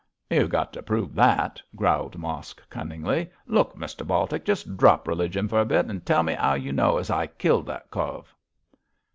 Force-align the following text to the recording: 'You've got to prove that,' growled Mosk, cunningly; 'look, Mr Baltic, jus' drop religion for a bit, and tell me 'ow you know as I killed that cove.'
'You've 0.31 0.49
got 0.49 0.73
to 0.73 0.81
prove 0.81 1.13
that,' 1.13 1.61
growled 1.75 2.17
Mosk, 2.17 2.59
cunningly; 2.71 3.29
'look, 3.45 3.75
Mr 3.75 4.01
Baltic, 4.07 4.43
jus' 4.45 4.63
drop 4.63 5.07
religion 5.07 5.47
for 5.47 5.59
a 5.61 5.65
bit, 5.65 5.85
and 5.85 6.03
tell 6.03 6.23
me 6.23 6.35
'ow 6.37 6.55
you 6.55 6.71
know 6.73 6.97
as 6.97 7.11
I 7.11 7.27
killed 7.27 7.67
that 7.67 7.91
cove.' 7.91 8.33